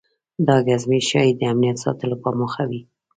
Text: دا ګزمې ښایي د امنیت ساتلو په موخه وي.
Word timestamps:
دا 0.47 0.55
ګزمې 0.67 0.99
ښایي 1.07 1.31
د 1.35 1.41
امنیت 1.51 1.77
ساتلو 1.83 2.15
په 2.23 2.29
موخه 2.39 2.63
وي. 2.69 2.81